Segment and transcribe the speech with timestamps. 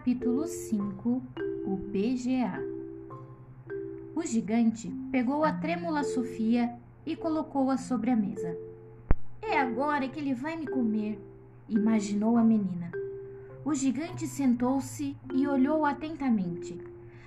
[0.00, 1.22] Capítulo 5
[1.66, 2.58] O BGA
[4.16, 6.72] O gigante pegou a trêmula Sofia
[7.04, 8.56] e colocou-a sobre a mesa.
[9.42, 11.20] É agora que ele vai me comer,
[11.68, 12.90] imaginou a menina.
[13.62, 16.80] O gigante sentou-se e olhou atentamente.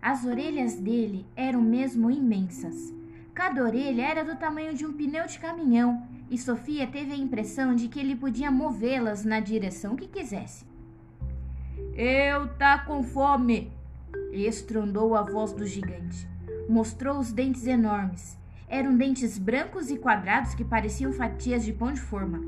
[0.00, 2.94] As orelhas dele eram mesmo imensas.
[3.34, 7.74] Cada orelha era do tamanho de um pneu de caminhão e Sofia teve a impressão
[7.74, 10.69] de que ele podia movê-las na direção que quisesse.
[11.94, 13.72] Eu tá com fome!
[14.32, 16.28] estrondou a voz do gigante.
[16.68, 18.38] Mostrou os dentes enormes.
[18.68, 22.40] Eram dentes brancos e quadrados que pareciam fatias de pão de forma.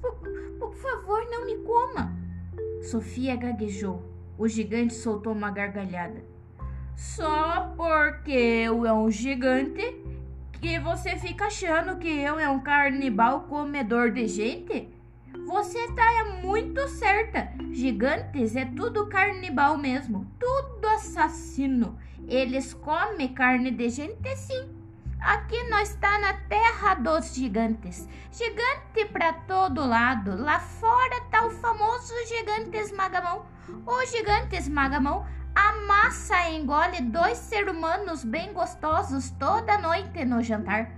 [0.00, 0.14] Por,
[0.58, 2.12] por favor, não me coma!
[2.82, 4.02] Sofia gaguejou.
[4.36, 6.24] O gigante soltou uma gargalhada.
[6.96, 10.02] Só porque eu é um gigante
[10.60, 14.88] que você fica achando que eu é um carnibal comedor de gente?
[15.52, 17.52] Você está muito certa.
[17.72, 21.98] Gigantes é tudo carnibal mesmo, tudo assassino.
[22.26, 24.74] Eles comem carne de gente sim.
[25.20, 28.08] Aqui nós está na terra dos gigantes.
[28.32, 30.42] Gigante para todo lado.
[30.42, 33.44] Lá fora tá o famoso gigante esmagamão.
[33.86, 40.90] O gigante esmagamão amassa e engole dois seres humanos bem gostosos toda noite no jantar.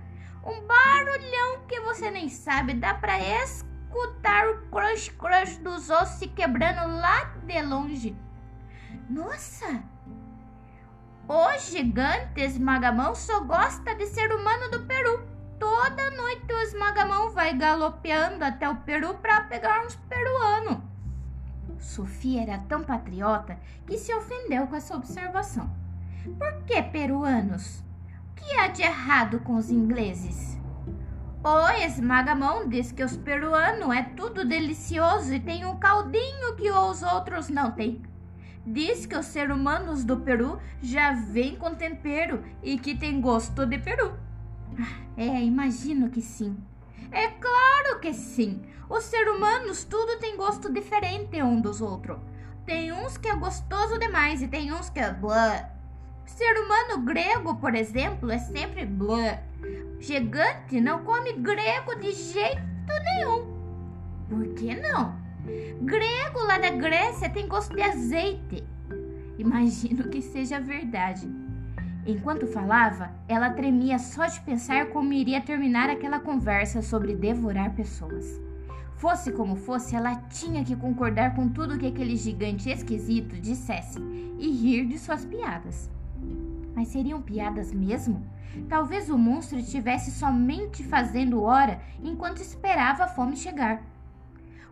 [0.45, 6.19] Um barulhão que você nem sabe, dá para escutar escutar o crush crush dos ossos
[6.19, 8.15] se quebrando lá de longe.
[9.09, 9.83] Nossa!
[11.27, 15.25] O gigante esmagamão só gosta de ser humano do Peru.
[15.57, 20.83] Toda noite o esmagamão vai galopeando até o Peru para pegar uns peruanos.
[21.79, 25.73] Sofia era tão patriota que se ofendeu com essa observação.
[26.37, 27.83] Por que peruanos?
[28.31, 30.57] O que há de errado com os ingleses?
[31.47, 37.03] O esmagamão diz que os peruanos é tudo delicioso e tem um caldinho que os
[37.03, 38.01] outros não têm.
[38.65, 43.63] Diz que os seres humanos do Peru já vêm com tempero e que tem gosto
[43.63, 44.17] de Peru.
[44.81, 46.57] Ah, é, imagino que sim.
[47.11, 48.63] É claro que sim.
[48.89, 52.17] Os seres humanos tudo tem gosto diferente um dos outros.
[52.65, 55.15] Tem uns que é gostoso demais e tem uns que é.
[56.35, 59.39] Ser humano grego, por exemplo, é sempre blá.
[60.01, 62.61] Gigante não come grego de jeito
[63.05, 63.55] nenhum.
[64.27, 65.15] Por que não?
[65.83, 68.67] Grego lá da Grécia tem gosto de azeite.
[69.37, 71.25] Imagino que seja verdade.
[72.05, 78.25] Enquanto falava, ela tremia só de pensar como iria terminar aquela conversa sobre devorar pessoas.
[78.97, 83.99] Fosse como fosse, ela tinha que concordar com tudo que aquele gigante esquisito dissesse
[84.37, 85.94] e rir de suas piadas.
[86.75, 88.29] Mas seriam piadas mesmo?
[88.67, 93.81] Talvez o monstro estivesse somente fazendo hora enquanto esperava a fome chegar.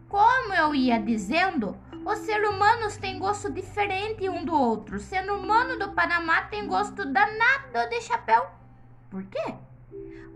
[0.07, 1.75] Como eu ia dizendo,
[2.05, 4.97] os seres humanos têm gosto diferente um do outro.
[4.97, 8.45] O ser humano do Panamá tem gosto danado de chapéu.
[9.09, 9.55] Por quê?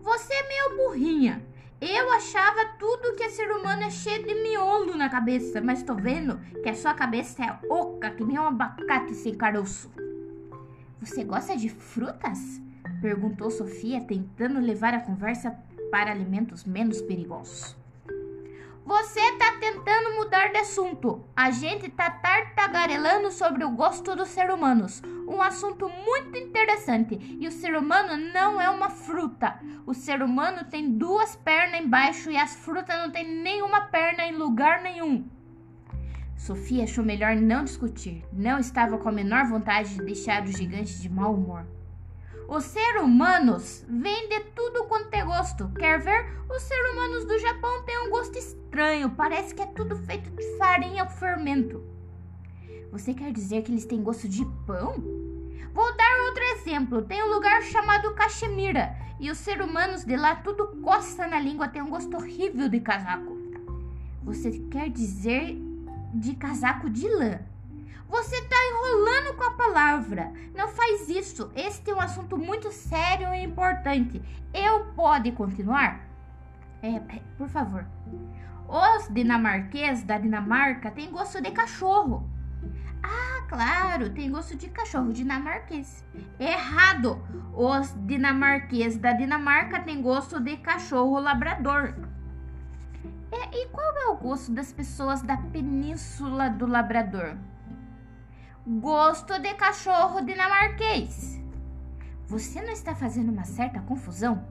[0.01, 1.45] Você é meio burrinha.
[1.79, 5.93] Eu achava tudo que é ser humano é cheio de miolo na cabeça, mas tô
[5.93, 9.91] vendo que a sua cabeça é oca, que nem um abacate sem caroço.
[11.07, 12.61] Você gosta de frutas?
[13.01, 15.57] Perguntou Sofia, tentando levar a conversa
[15.89, 17.77] para alimentos menos perigosos.
[18.85, 21.23] Você está tentando mudar de assunto.
[21.33, 25.01] A gente está tartagarelando sobre o gosto dos seres humanos.
[25.25, 27.17] Um assunto muito interessante.
[27.39, 29.57] E o ser humano não é uma fruta.
[29.85, 34.33] O ser humano tem duas pernas embaixo e as frutas não têm nenhuma perna em
[34.33, 35.25] lugar nenhum.
[36.47, 38.23] Sofia achou melhor não discutir.
[38.31, 41.67] Não estava com a menor vontade de deixar o gigante de mau humor.
[42.47, 45.67] Os seres humanos vêm de tudo quanto é gosto.
[45.77, 46.25] Quer ver?
[46.49, 49.09] Os seres humanos do Japão têm um gosto estranho.
[49.09, 51.83] Parece que é tudo feito de farinha ou fermento.
[52.93, 55.03] Você quer dizer que eles têm gosto de pão?
[55.73, 57.01] Vou dar outro exemplo.
[57.01, 58.95] Tem um lugar chamado Caxemira.
[59.19, 62.79] E os seres humanos de lá tudo coça na língua, tem um gosto horrível de
[62.79, 63.35] casaco.
[64.23, 65.66] Você quer dizer
[66.17, 67.39] de casaco de lã.
[68.09, 70.31] Você está enrolando com a palavra.
[70.55, 71.51] Não faz isso.
[71.55, 74.21] Este é um assunto muito sério e importante.
[74.53, 76.07] Eu pode continuar?
[76.81, 77.85] É, é, por favor.
[78.67, 82.29] Os dinamarqueses da Dinamarca têm gosto de cachorro.
[83.03, 86.03] Ah, claro, tem gosto de cachorro dinamarquês.
[86.39, 87.21] Errado.
[87.53, 91.93] Os dinamarqueses da Dinamarca têm gosto de cachorro labrador.
[93.59, 97.35] E qual é o gosto das pessoas da Península do Labrador?
[98.63, 101.41] Gosto de cachorro dinamarquês.
[102.27, 104.45] Você não está fazendo uma certa confusão?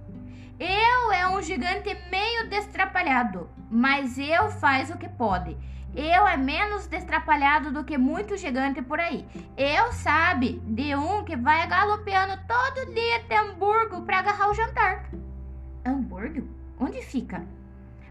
[0.58, 5.56] Eu é um gigante meio destrapalhado, mas eu faz o que pode.
[5.94, 9.24] Eu é menos destrapalhado do que muito gigante por aí.
[9.56, 15.08] Eu sabe de um que vai galopeando todo dia até Hamburgo para agarrar o jantar.
[15.84, 16.48] Hamburgo?
[16.80, 17.46] Onde fica?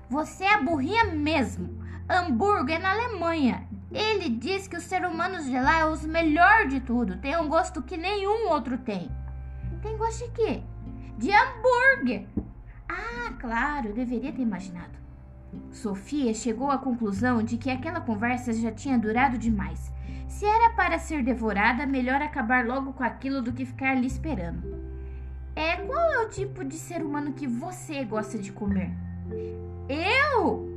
[0.10, 1.84] Você é burrinha mesmo.
[2.08, 3.68] Hamburgo é na Alemanha.
[3.92, 7.18] Ele diz que os seres humanos de lá é os melhor de tudo.
[7.18, 9.10] Tem um gosto que nenhum outro tem.
[9.82, 10.62] Tem gosto de quê?
[11.18, 12.28] De hambúrguer.
[12.88, 14.96] Ah, claro, deveria ter imaginado.
[15.72, 19.92] Sofia chegou à conclusão de que aquela conversa já tinha durado demais.
[20.28, 24.86] Se era para ser devorada, melhor acabar logo com aquilo do que ficar ali esperando.
[25.56, 28.92] É qual é o tipo de ser humano que você gosta de comer?
[29.88, 30.68] Eu?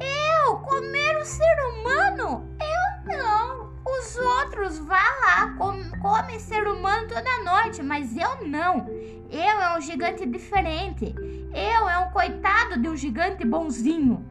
[0.00, 2.48] Eu comer o ser humano?
[2.60, 3.70] Eu não.
[3.84, 8.88] Os outros vá lá, come, come ser humano toda noite, mas eu não.
[9.30, 11.14] Eu é um gigante diferente.
[11.54, 14.24] Eu é um coitado de um gigante bonzinho.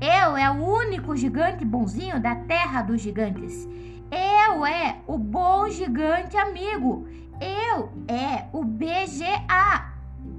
[0.00, 3.68] Eu é o único gigante bonzinho da terra dos gigantes.
[4.10, 7.08] Eu é o bom gigante amigo.
[7.40, 9.90] Eu é o BGA.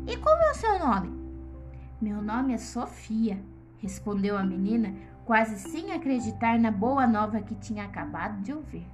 [0.08, 1.21] E como é o seu nome?
[2.02, 3.40] Meu nome é Sofia,
[3.78, 4.92] respondeu a menina,
[5.24, 8.88] quase sem acreditar na boa nova que tinha acabado de ouvir.